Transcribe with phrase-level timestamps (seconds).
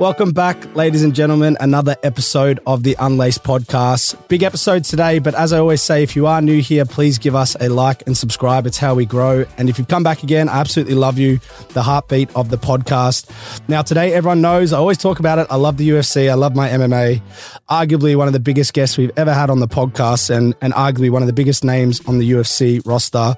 [0.00, 1.58] Welcome back, ladies and gentlemen.
[1.60, 4.16] Another episode of the Unlaced podcast.
[4.28, 7.34] Big episode today, but as I always say, if you are new here, please give
[7.34, 8.66] us a like and subscribe.
[8.66, 9.44] It's how we grow.
[9.58, 11.38] And if you've come back again, I absolutely love you,
[11.74, 13.28] the heartbeat of the podcast.
[13.68, 15.46] Now, today, everyone knows I always talk about it.
[15.50, 17.20] I love the UFC, I love my MMA.
[17.68, 21.10] Arguably one of the biggest guests we've ever had on the podcast, and, and arguably
[21.10, 23.34] one of the biggest names on the UFC roster.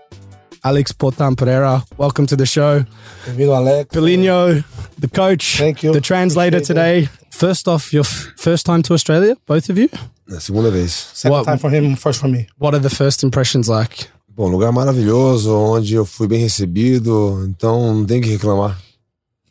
[0.64, 1.82] Alex Portan Pereira.
[1.98, 2.84] welcome to the show.
[3.26, 3.88] Bem-vindo, Alex.
[3.94, 4.62] Pelino,
[4.98, 5.92] the coach, Thank you.
[5.92, 7.08] the translator Appreciate today.
[7.30, 9.88] First off, your f- first time to Australia, both of you.
[10.30, 10.92] É a segunda vez.
[11.14, 12.46] Second What- time for him, first for me.
[12.58, 14.06] What are the first impressions like?
[14.36, 18.78] Bom, lugar maravilhoso, onde eu fui bem recebido, então não tem que reclamar.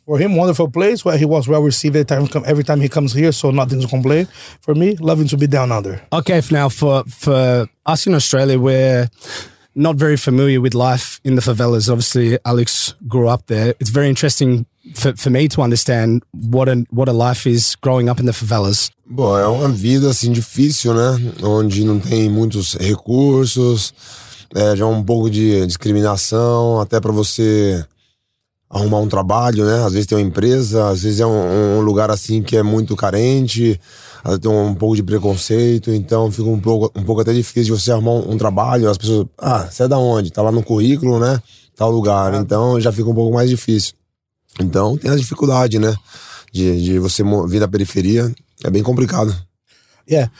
[0.06, 3.12] For him, wonderful place where he was well received every time, every time he comes
[3.14, 4.26] here, so nothing to complain.
[4.60, 6.00] For me, loving to be down under.
[6.10, 9.08] Okay, for now for for us in Australia, we're
[9.74, 11.88] not very familiar with life in the favelas.
[11.88, 13.74] Obviously, Alex grew up there.
[13.80, 18.08] It's very interesting for, for me to understand what a what a life is growing
[18.08, 18.90] up in the favelas.
[19.06, 21.32] Bom, é uma vida assim difícil, né?
[21.42, 23.92] Onde não tem muitos recursos,
[24.54, 27.84] é, já um pouco de discriminação, até para você
[28.70, 29.84] arrumar um trabalho, né?
[29.84, 32.96] Às vezes tem uma empresa, às vezes é um, um lugar assim que é muito
[32.96, 33.78] carente,
[34.30, 37.80] vezes tem um pouco de preconceito, então fica um pouco, um pouco até difícil de
[37.80, 38.88] você arrumar um, um trabalho.
[38.88, 40.30] As pessoas, ah, você é da onde?
[40.30, 41.40] Tá lá no currículo, né?
[41.76, 42.34] Tal lugar.
[42.34, 43.94] Então já fica um pouco mais difícil.
[44.60, 45.94] Então tem a dificuldade, né?
[46.52, 48.32] De, de você vir da periferia.
[48.62, 49.34] É bem complicado.
[50.08, 50.30] Yeah.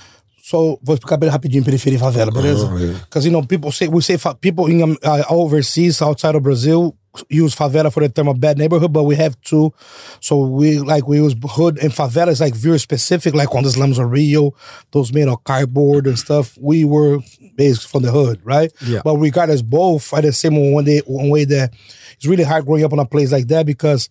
[0.42, 2.67] So, vou explicar bem rapidinho periferia e favela, beleza?
[2.67, 2.94] Ah, ok.
[3.05, 4.96] Because, you know, people say, we say people in uh,
[5.30, 6.94] overseas, outside of Brazil,
[7.28, 9.73] use favela for the term of bad neighborhood, but we have to.
[10.20, 13.70] So, we like, we use hood and favela is like very specific, like on the
[13.70, 14.55] slums of Rio,
[14.90, 16.56] those made of cardboard and stuff.
[16.61, 17.18] We were
[17.56, 18.72] based from the hood, right?
[18.84, 19.01] Yeah.
[19.05, 21.74] But regardless, both are the same one day, one way that
[22.14, 24.08] it's really hard growing up in a place like that because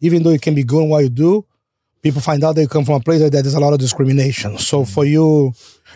[0.00, 1.46] even though you can be good in what you do,
[2.02, 4.58] people find out they come from a place like that, there's a lot of discrimination.
[4.58, 4.92] So mm-hmm.
[4.92, 5.54] for you,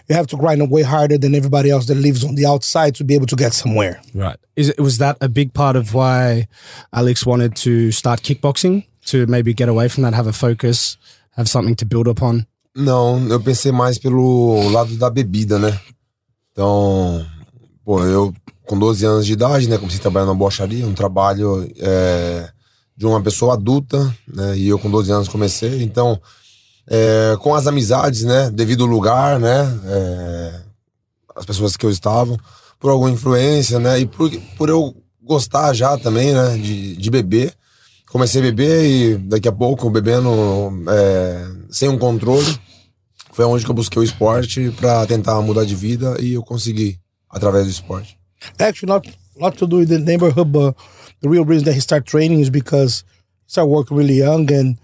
[0.08, 3.04] you have to grind way harder than everybody else that lives on the outside to
[3.04, 4.00] be able to get somewhere.
[4.14, 4.38] Right.
[4.54, 6.48] Is it, was that a big part of why
[6.92, 10.96] Alex wanted to start kickboxing to maybe get away from that, have a focus,
[11.36, 12.46] have something to build upon?
[12.74, 15.80] Não, eu pensei mais pelo lado da bebida, né?
[16.52, 17.24] Então,
[17.84, 18.34] pô, eu
[18.66, 19.78] com 12 anos de idade, né?
[19.78, 22.50] Comecei a trabalhar na bocharia, um trabalho é,
[22.96, 24.58] de uma pessoa adulta, né?
[24.58, 25.82] E eu com 12 anos comecei.
[25.82, 26.20] Então,
[26.88, 28.50] é, com as amizades, né?
[28.50, 29.80] Devido ao lugar, né?
[29.84, 30.60] É,
[31.34, 32.38] as pessoas que eu estava,
[32.78, 34.00] por alguma influência, né?
[34.00, 36.56] E por, por eu gostar já também, né?
[36.56, 37.52] De, de beber.
[38.10, 40.30] Comecei a beber e daqui a pouco bebendo
[40.88, 42.58] é, sem um controle.
[43.32, 46.98] Foi onde que eu busquei o esporte para tentar mudar de vida e eu consegui
[47.28, 48.16] através do esporte.
[48.58, 50.74] Actually, not not to do with the neighborhood, but
[51.20, 53.04] the real reason that he started training is because
[53.44, 54.78] he started working really young and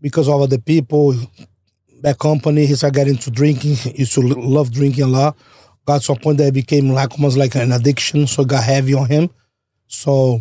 [0.00, 1.14] because of the people,
[2.02, 3.74] that company, he started getting into drinking.
[3.74, 5.36] He used to love drinking a lot.
[5.86, 8.64] Got to a point that it became like almost like an addiction, so it got
[8.64, 9.30] heavy on him.
[9.86, 10.40] So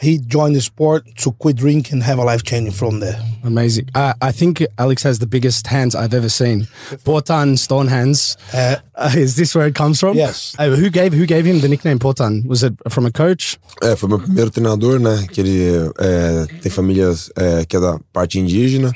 [0.00, 3.18] he joined the sport to quit drinking and have a life changing from there.
[3.44, 3.88] Amazing.
[3.94, 6.66] I, I think Alex has the biggest hands I've ever seen.
[7.04, 8.36] Portan stone hands.
[8.52, 10.14] Uh, Uh, is this where it comes from?
[10.14, 10.54] Yes.
[10.58, 12.44] Uh, who gave who gave him the nickname Portan?
[12.46, 13.58] Was it from a coach?
[13.82, 15.26] É, foi meu primeiro treinador, né?
[15.32, 18.92] Que ele é, tem famílias é, que é da parte indígena.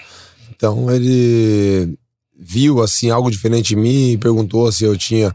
[0.54, 1.96] Então ele
[2.38, 5.32] viu assim algo diferente em mim e perguntou se eu tinha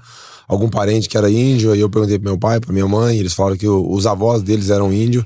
[0.50, 1.72] algum parente que era índio.
[1.72, 3.18] Aí eu perguntei pro meu pai, pra minha mãe.
[3.18, 5.24] Eles falaram que os avós deles eram índios.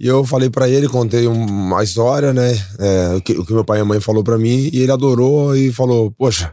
[0.00, 2.52] E eu falei pra ele, contei uma história, né?
[2.78, 4.90] é, o, que, o que meu pai e minha mãe falou pra mim e ele
[4.90, 6.52] adorou e falou: Poxa,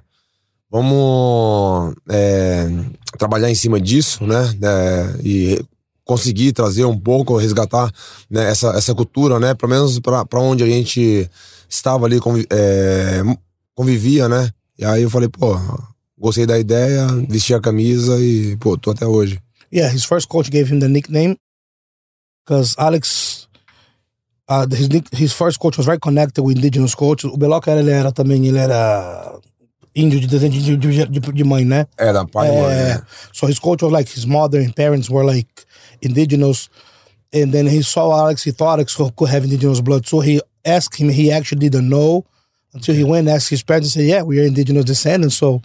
[0.69, 2.69] vamos é,
[3.17, 4.53] trabalhar em cima disso, né?
[4.61, 5.65] É, e
[6.03, 7.89] conseguir trazer um pouco, resgatar
[8.29, 9.53] né, essa, essa cultura, né?
[9.53, 11.29] Pelo menos para onde a gente
[11.69, 13.21] estava ali, convi- é,
[13.73, 14.49] convivia, né?
[14.77, 15.57] E aí eu falei, pô,
[16.21, 19.39] gostei da ideia, vesti a camisa e, pô, tô até hoje.
[19.73, 21.35] Yeah, his first coach gave him the nickname
[22.45, 23.47] because Alex,
[24.47, 27.31] uh, his his first coach was very connected with indigenous coaches.
[27.31, 29.39] O Beloca ele era também ele era
[29.95, 31.87] índio de desenho de, de, de, mãe, né?
[31.97, 33.01] Da pai e mãe, É, né?
[33.33, 35.49] so his coach was like his mother and parents were like
[36.01, 36.69] indigenous,
[37.33, 38.43] and then he saw Alex.
[38.43, 41.09] He thought Alex could have indigenous blood, so he asked him.
[41.09, 42.25] He actually didn't know
[42.73, 45.61] until he went and asked his parents and said, "Yeah, we are indigenous descendants." So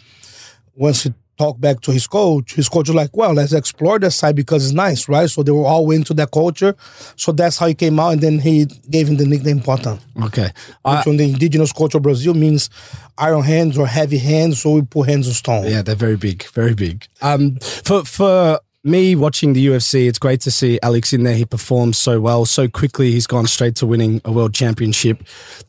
[0.76, 4.10] once he talked back to his coach, his coach was like, well, let's explore that
[4.12, 5.28] side because it's nice, right?
[5.28, 6.74] So they were all into that culture.
[7.16, 10.00] So that's how he came out, and then he gave him the nickname Potan.
[10.24, 10.50] Okay.
[10.84, 12.70] Which on the indigenous culture of Brazil means
[13.18, 15.66] iron hands or heavy hands, so we put hands on stone.
[15.66, 17.06] Yeah, they're very big, very big.
[17.20, 21.34] Um, for for me watching the UFC, it's great to see Alex in there.
[21.34, 23.10] He performs so well, so quickly.
[23.10, 25.24] He's gone straight to winning a world championship.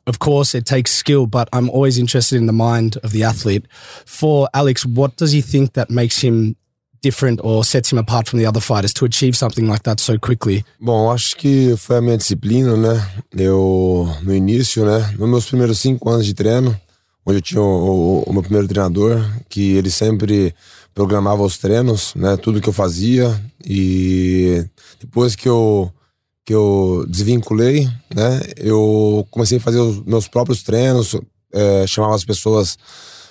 [0.05, 3.65] Of course, it takes skill, but I'm always interested in the mind of the athlete.
[4.05, 6.55] For Alex, what does he think that makes him
[7.01, 10.19] different or sets him apart from the other fighters to achieve something like that so
[10.19, 10.63] quickly?
[10.79, 13.03] Bom, acho que foi a minha disciplina, né?
[13.35, 15.15] Eu, no início, né?
[15.17, 16.79] Nos meus primeiros cinco anos de treino,
[17.25, 20.53] onde eu tinha o, o, o meu primeiro treinador, que ele sempre
[20.97, 22.35] programava os treinos, né?
[22.37, 24.65] Tudo que eu fazia e
[24.99, 25.91] depois que eu
[26.43, 28.41] que eu desvinculei, né?
[28.55, 31.15] Eu comecei a fazer os meus próprios treinos,
[31.53, 32.79] é, chamava as pessoas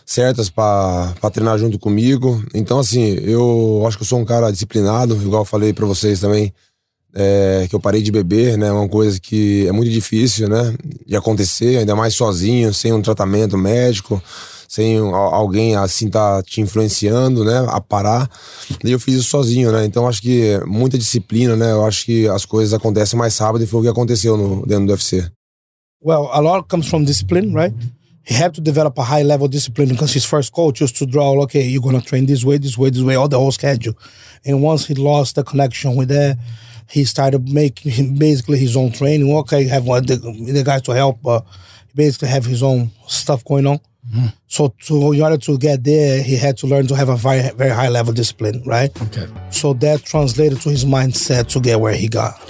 [0.05, 2.41] certas para treinar junto comigo.
[2.55, 6.21] Então, assim, eu acho que eu sou um cara disciplinado, igual eu falei para vocês
[6.21, 6.55] também,
[7.15, 8.71] é, que eu parei de beber, né?
[8.71, 10.73] Uma coisa que é muito difícil, né?
[11.05, 14.23] De acontecer, ainda mais sozinho, sem um tratamento médico
[14.77, 18.31] sem alguém assim tá te influenciando, né, a parar.
[18.85, 19.87] E eu fiz isso sozinho, né?
[19.87, 21.73] Então acho que muita disciplina, né?
[21.73, 24.87] Eu acho que as coisas acontecem mais rápido e foi o que aconteceu no, dentro
[24.87, 25.31] do UFC.
[26.05, 27.75] Well, a lot comes from discipline, right?
[28.29, 31.41] He had to develop a high level discipline because his first coach used to draw,
[31.45, 33.95] okay, you're gonna train this way, this way, this way, all the whole schedule.
[34.45, 36.37] And once he lost the connection with that,
[36.91, 39.33] he started making basically his own training.
[39.39, 41.47] Okay, have one the, the guys to help, but
[41.95, 43.81] basically have his own stuff going on.
[44.09, 44.27] Mm-hmm.
[44.47, 47.51] So, to, in order to get there, he had to learn to have a very,
[47.55, 48.91] very high level discipline, right?
[49.03, 49.27] Okay.
[49.51, 52.41] So that translated to his mindset to get where he got.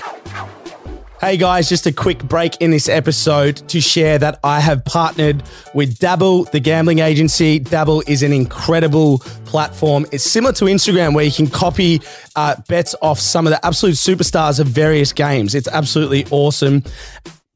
[1.19, 5.43] Hey guys, just a quick break in this episode to share that I have partnered
[5.73, 7.59] with Dabble, the gambling agency.
[7.59, 10.05] Dabble is an incredible platform.
[10.13, 12.03] It's similar to Instagram where you can copy
[12.37, 15.55] uh, bets off some of the absolute superstars of various games.
[15.55, 16.85] It's absolutely awesome.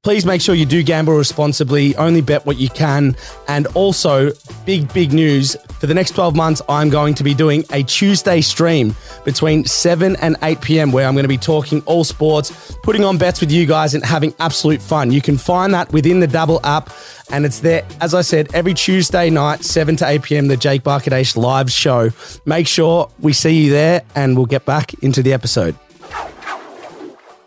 [0.02, 3.14] Please make sure you do gamble responsibly, only bet what you can.
[3.48, 4.30] And also,
[4.64, 8.40] big, big news for the next 12 months, I'm going to be doing a Tuesday
[8.40, 10.90] stream between 7 and 8 p.m.
[10.90, 14.02] where I'm going to be talking all sports, putting on bets with you guys, and
[14.02, 15.10] having absolute fun.
[15.10, 16.88] You can find that within the Double app.
[17.30, 20.82] And it's there, as I said, every Tuesday night, 7 to 8 p.m., the Jake
[20.82, 22.08] Barkadash live show.
[22.46, 25.76] Make sure we see you there, and we'll get back into the episode.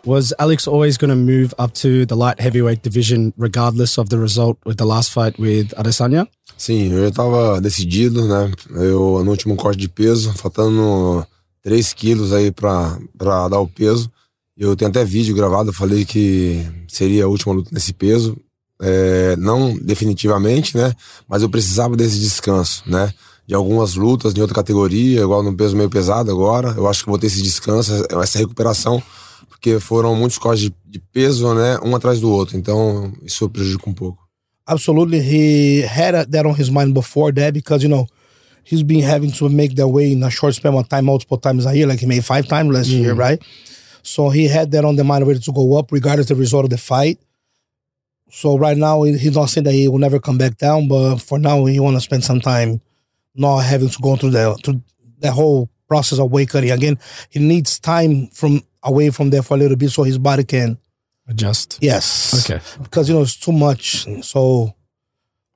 [0.06, 4.18] Was Alex always going to move up to the light heavyweight division regardless of the
[4.18, 6.28] result with the last fight with Adesanya?
[6.58, 8.52] Sim, eu já estava decidido, né?
[8.70, 11.26] Eu no último corte de peso, faltando
[11.62, 12.98] 3 quilos aí para
[13.48, 14.10] dar o peso.
[14.56, 18.36] Eu tenho até vídeo gravado, falei que seria a última luta nesse peso.
[18.82, 20.92] É, não definitivamente, né?
[21.26, 23.10] Mas eu precisava desse descanso, né?
[23.46, 26.74] De algumas lutas em outra categoria, igual no peso meio pesado agora.
[26.76, 27.90] Eu acho que vou ter esse descanso,
[28.22, 29.02] essa recuperação
[29.64, 32.56] porque foram muitos cortes de, peso, né, um atrás do outro.
[32.56, 34.22] Então, isso prejudica um pouco.
[34.66, 38.06] Absolutely, he had that on his mind before that because you know
[38.64, 41.66] he's been having to make that way in a short span of time, multiple times
[41.66, 41.86] a year.
[41.86, 43.00] Like he made five times last mm.
[43.00, 43.42] year, right?
[44.02, 46.64] So he had that on the mind ready to go up, regardless of the result
[46.64, 47.18] of the fight.
[48.30, 51.38] So right now he's not saying that he will never come back down, but for
[51.38, 52.80] now he want to spend some time
[53.34, 54.82] not having to go through the through
[55.18, 56.98] the whole process of weight cutting again.
[57.28, 60.78] He needs time from away from there for a little bit so his body can
[61.28, 61.78] adjust.
[61.80, 62.34] Yes.
[62.44, 62.60] Okay.
[62.82, 64.06] Because you know it's too much.
[64.22, 64.74] So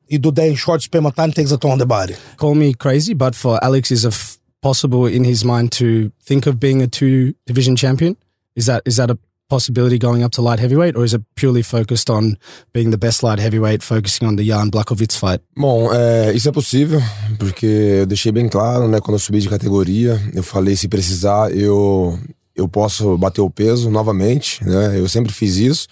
[0.08, 2.14] you do that in short span of time takes a toll on the body.
[2.36, 6.46] Call me crazy, but for Alex, is it f- possible in his mind to think
[6.46, 8.16] of being a two division champion?
[8.56, 9.18] Is that is that a
[9.48, 12.36] possibility going up to light heavyweight, or is it purely focused on
[12.72, 15.40] being the best light heavyweight, focusing on the Jan Blachowicz fight?
[15.56, 17.00] Bom, é, isso é possível,
[17.38, 17.66] porque
[18.00, 22.18] eu deixei bem claro, né, quando eu subi de categoria, eu falei se precisar, eu
[22.58, 24.98] eu posso bater o peso novamente, né?
[24.98, 25.86] Eu sempre fiz isso.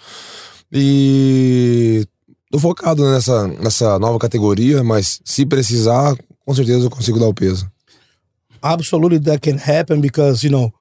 [0.71, 2.05] E
[2.51, 7.33] tô focado nessa, nessa nova categoria, mas se precisar, com certeza eu consigo dar o
[7.33, 7.69] peso.
[8.61, 10.73] Absolutely, that can happen because, you know,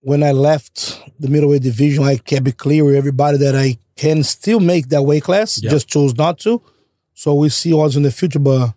[0.00, 4.22] when I left the middleweight division, I kept it clear with everybody that I can
[4.22, 5.70] still make that weight class, yep.
[5.70, 6.62] just chose not to.
[7.12, 8.72] So we see what's in the future, but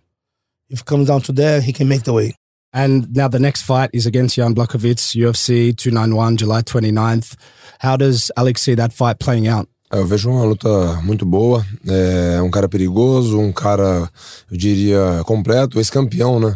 [0.70, 2.36] if it comes down to that, he can make the weight.
[2.78, 7.36] And now the next fight is against Jan Blachowicz, UFC 291, July 29th.
[7.80, 9.68] How does Alex see that fight playing out?
[9.92, 11.66] Eu vejo uma luta muito boa.
[11.88, 14.08] É um cara perigoso, um cara,
[14.52, 16.56] eu diria, completo, ex-campeão, né?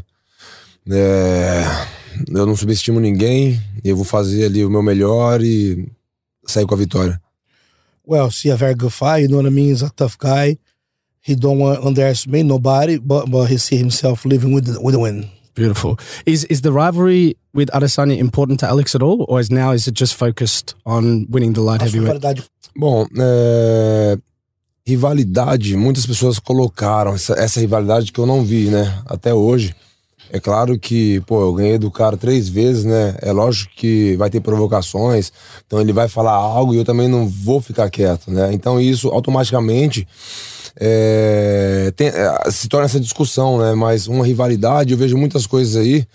[0.91, 1.63] É,
[2.29, 5.91] eu não subestimo ninguém, eu vou fazer ali o meu melhor e
[6.45, 7.19] sair com a vitória.
[8.07, 9.71] Well, see a very good fight, you know what I mean?
[9.71, 10.59] He's a tough guy.
[11.19, 15.40] He don't underestimate nobody, but, but he see himself living with the, with the win.
[15.53, 15.97] Beautiful.
[16.25, 19.87] Is is the rivalry with Adesanya important to Alex at all, or is now is
[19.87, 22.49] it just focused on winning the light heavyweight?
[22.75, 24.17] Bom, é,
[24.87, 29.01] rivalidade, muitas pessoas colocaram essa, essa rivalidade que eu não vi, né?
[29.05, 29.75] Até hoje.
[30.33, 33.17] É claro que, pô, eu ganhei do cara três vezes, né?
[33.21, 35.33] É lógico que vai ter provocações,
[35.67, 38.53] então ele vai falar algo e eu também não vou ficar quieto, né?
[38.53, 40.07] Então isso automaticamente
[40.79, 43.73] é, tem- é, se torna essa discussão, né?
[43.73, 46.05] Mas uma rivalidade, eu vejo muitas coisas aí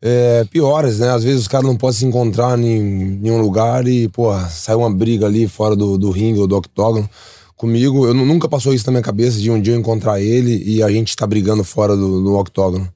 [0.00, 1.10] é, piores, né?
[1.10, 2.80] Às vezes os caras não podem se encontrar em
[3.20, 7.08] nenhum lugar e, pô, sai uma briga ali fora do, do ringue ou do octógono.
[7.56, 10.62] Comigo, eu nu- nunca passou isso na minha cabeça de um dia eu encontrar ele
[10.64, 12.88] e a gente tá brigando fora do, do octógono.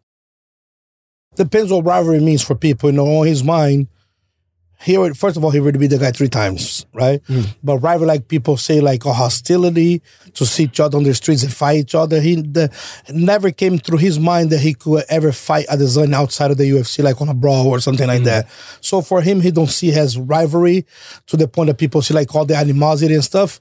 [1.36, 2.88] depends what rivalry means for people.
[2.90, 3.86] You know, on his mind,
[4.82, 7.22] he already, first of all, he already beat the guy three times, right?
[7.26, 7.42] Hmm.
[7.62, 10.02] But rival like people say, like a hostility
[10.34, 12.20] to see each other on the streets and fight each other.
[12.20, 12.70] He the,
[13.12, 17.02] never came through his mind that he could ever fight Adesanya outside of the UFC,
[17.02, 18.26] like on a brawl or something like hmm.
[18.26, 18.50] that.
[18.80, 20.84] So for him, he don't see as rivalry
[21.26, 23.60] to the point that people see like all the animosity and stuff.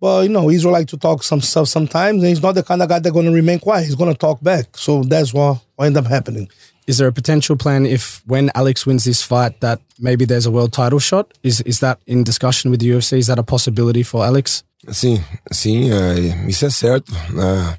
[0.00, 2.82] But you know, Israel like to talk some stuff sometimes, and he's not the kind
[2.82, 3.86] of guy that's gonna remain quiet.
[3.86, 4.76] He's gonna talk back.
[4.76, 6.48] So that's what, what ended up happening.
[6.88, 10.50] Is there a potential plan if when Alex wins this fight that maybe there's a
[10.50, 11.26] world title shot?
[11.42, 13.18] Is is that in discussion with the UFC?
[13.18, 14.64] Is that a possibility for Alex?
[14.90, 17.12] Sim, sim, é, isso é certo.
[17.30, 17.76] né?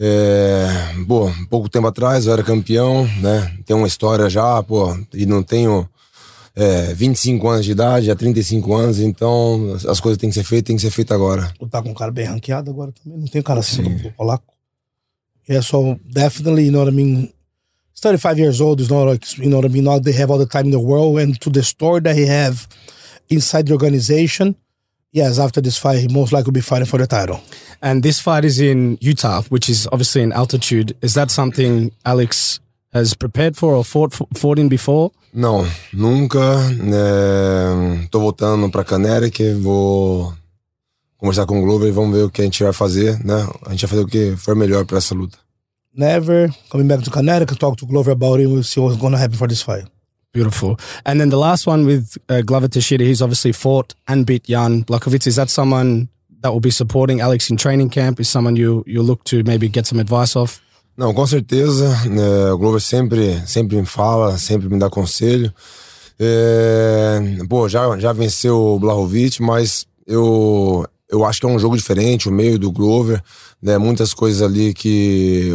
[0.00, 0.66] É,
[1.06, 3.56] pô, pouco tempo atrás eu era campeão, né?
[3.64, 5.88] Tenho uma história já, pô, e não tenho
[6.56, 10.66] é, 25 anos de idade, há 35 anos, então as coisas têm que ser feitas,
[10.66, 11.52] têm que ser feitas agora.
[11.70, 13.20] tá com um cara bem ranqueado agora também.
[13.20, 14.52] Não tem cara assim do polaco.
[15.48, 17.30] Yeah, so definitely, you know what I mean.
[17.94, 18.80] He's 35 years old.
[18.80, 19.84] He's not like, you know what I mean.
[19.84, 22.26] Not they have all the time in the world, and to the story that he
[22.26, 22.66] have
[23.28, 24.56] inside the organization.
[25.12, 27.40] Yes, after this fight, he most likely will be fighting for the title.
[27.80, 30.96] And this fight is in Utah, which is obviously in altitude.
[31.02, 32.58] Is that something Alex
[32.92, 35.12] has prepared for or fought fought in before?
[35.32, 36.38] Não, nunca.
[36.38, 40.32] É, tô voltando pra Caneric, vou
[41.16, 43.48] conversar com o Glover e vamos ver o que a gente vai fazer, né?
[43.66, 45.38] A gente vai fazer o que for melhor pra essa luta.
[45.96, 48.46] Never coming back to Connecticut, talk to Glover about it.
[48.46, 49.84] We'll see what's going to happen for this fight.
[50.32, 50.76] Beautiful.
[51.06, 54.82] And then the last one with uh, Glover Teixeira, he's obviously fought and beat Jan
[54.84, 55.26] Blakovic.
[55.28, 56.08] Is that someone
[56.40, 58.18] that will be supporting Alex in training camp?
[58.18, 60.60] Is someone you you look to maybe get some advice of?
[60.96, 61.88] Não, com certeza.
[62.08, 65.52] né, o Glover sempre, sempre me fala, sempre me dá conselho.
[66.18, 71.76] É, pô, já, já venceu o Blahovic, mas eu, eu acho que é um jogo
[71.76, 73.22] diferente, o meio do Glover.
[73.62, 75.50] Né, muitas coisas ali que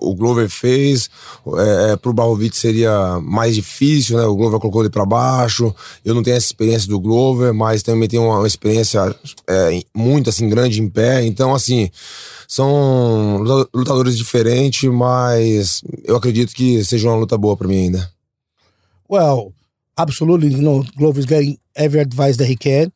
[0.00, 1.10] o Glover fez,
[1.58, 4.24] é, é, pro Blahovic seria mais difícil, né?
[4.24, 5.74] O Glover colocou ele para baixo.
[6.02, 9.14] Eu não tenho essa experiência do Glover, mas também tenho uma, uma experiência
[9.46, 11.22] é, muito assim grande em pé.
[11.26, 11.90] Então, assim,
[12.48, 18.10] são luta- lutadores diferentes, mas eu acredito que seja uma luta boa para mim ainda.
[19.10, 19.52] Well,
[19.98, 20.50] absolutely.
[20.50, 22.90] You know, Glover's getting every advice that he can,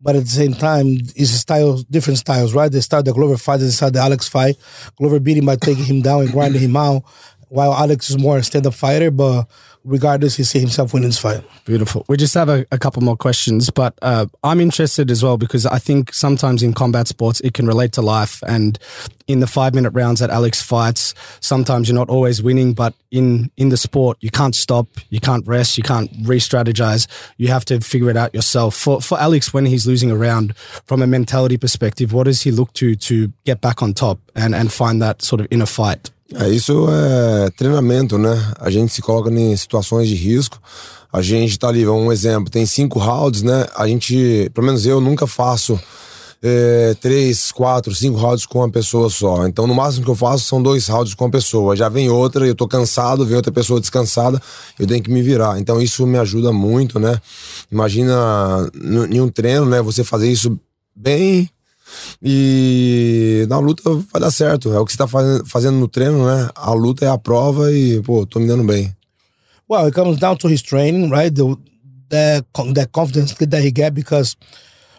[0.00, 2.72] but at the same time, it's styles, different styles, right?
[2.72, 4.56] They start the Glover fights is the Alex fight.
[4.96, 7.04] Glover beat him by taking him down and grinding him out,
[7.50, 9.10] while Alex is more a stand-up fighter.
[9.10, 9.46] But
[9.84, 11.42] regardless, he see himself winning this fight.
[11.64, 12.04] Beautiful.
[12.08, 15.66] We just have a, a couple more questions, but uh, I'm interested as well because
[15.66, 18.42] I think sometimes in combat sports it can relate to life.
[18.46, 18.78] And
[19.26, 23.50] in the five minute rounds that Alex fights, sometimes you're not always winning, but in
[23.56, 27.06] in the sport you can't stop, you can't rest, you can't re-strategize.
[27.36, 28.74] You have to figure it out yourself.
[28.76, 32.50] For for Alex, when he's losing a round, from a mentality perspective, what does he
[32.50, 36.10] look to to get back on top and and find that sort of inner fight?
[36.34, 38.52] É, isso é treinamento, né?
[38.58, 40.60] A gente se coloca em situações de risco.
[41.12, 43.66] A gente tá ali, um exemplo, tem cinco rounds, né?
[43.74, 45.78] A gente, pelo menos eu, nunca faço
[46.40, 49.44] é, três, quatro, cinco rounds com uma pessoa só.
[49.46, 51.74] Então, no máximo que eu faço são dois rounds com uma pessoa.
[51.74, 54.40] Já vem outra, eu tô cansado, vem outra pessoa descansada,
[54.78, 55.58] eu tenho que me virar.
[55.58, 57.20] Então, isso me ajuda muito, né?
[57.72, 58.70] Imagina
[59.10, 59.82] em um treino, né?
[59.82, 60.56] Você fazer isso
[60.94, 61.50] bem
[62.22, 63.82] e na luta
[64.12, 64.72] vai dar certo.
[64.72, 66.48] É o que você tá fazendo, no treino, né?
[66.54, 68.94] A luta é a prova e, pô, tô me dando bem.
[69.68, 71.32] Well, it comes down to his training, right?
[71.32, 71.56] The
[72.10, 72.44] that
[72.74, 74.36] that confidence that he get because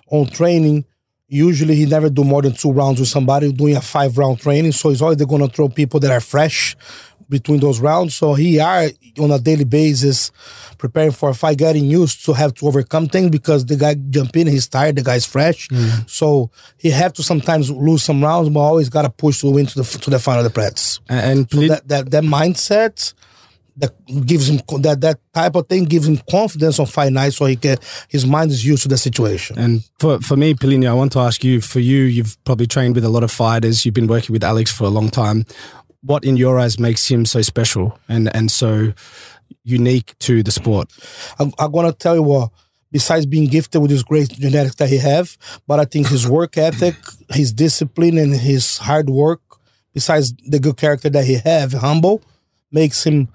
[0.10, 0.86] on training,
[1.28, 4.72] usually he never do more than two rounds with somebody doing a five round training.
[4.72, 6.76] So he's always gonna throw people that are fresh
[7.32, 8.14] between those rounds.
[8.14, 10.32] So he are on a daily basis
[10.78, 14.36] preparing for a fight, getting used to have to overcome things because the guy jump
[14.38, 15.68] in, he's tired, the guy's fresh.
[15.70, 16.08] Mm.
[16.08, 19.82] So he have to sometimes lose some rounds, but always gotta push to win to
[19.82, 21.00] the to the final of the practice.
[21.10, 23.14] And, and So that, that that mindset
[23.78, 23.92] that
[24.26, 27.56] gives him that that type of thing gives him confidence on fight night, so he
[27.56, 27.78] can
[28.10, 29.58] his mind is used to the situation.
[29.58, 32.96] And for, for me, Polino, I want to ask you, for you, you've probably trained
[32.96, 33.86] with a lot of fighters.
[33.86, 35.46] You've been working with Alex for a long time.
[36.04, 38.94] What in your eyes makes him so special and and so
[39.64, 40.92] unique to the sport?
[41.40, 42.50] I'm, I'm gonna tell you what.
[42.94, 46.58] Besides being gifted with his great genetics that he have, but I think his work
[46.58, 46.96] ethic,
[47.30, 49.40] his discipline, and his hard work,
[49.94, 52.22] besides the good character that he have, humble,
[52.70, 53.30] makes him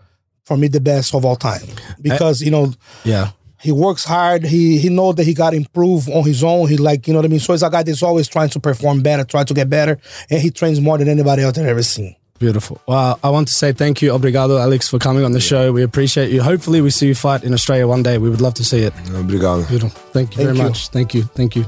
[0.44, 1.62] for me the best of all time.
[2.02, 3.30] Because you know, Yeah.
[3.62, 4.44] he works hard.
[4.44, 6.68] He he know that he got to improve on his own.
[6.68, 7.40] He like you know what I mean.
[7.40, 10.38] So he's a guy that's always trying to perform better, try to get better, and
[10.42, 12.14] he trains more than anybody else I've ever seen.
[12.38, 12.80] Beautiful.
[12.86, 15.72] Well, I want to say thank you, obrigado, Alex, for coming on the show.
[15.72, 16.42] We appreciate you.
[16.42, 18.18] Hopefully, we see you fight in Australia one day.
[18.18, 18.92] We would love to see it.
[18.94, 19.66] Obrigado.
[19.68, 19.90] Beautiful.
[20.12, 20.62] Thank you Thank very you.
[20.62, 20.88] much.
[20.88, 21.22] Thank you.
[21.22, 21.64] Thank you.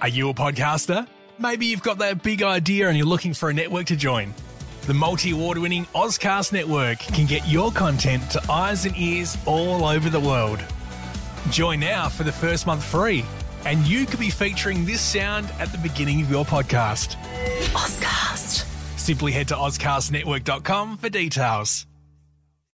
[0.00, 1.08] Are you a podcaster?
[1.38, 4.32] Maybe you've got that big idea and you're looking for a network to join.
[4.82, 9.84] The multi award winning Ozcast Network can get your content to eyes and ears all
[9.84, 10.62] over the world.
[11.50, 13.24] Join now for the first month free,
[13.66, 17.16] and you could be featuring this sound at the beginning of your podcast.
[17.72, 18.64] Ozcast.
[18.96, 21.86] Simply head to OzcastNetwork.com for details.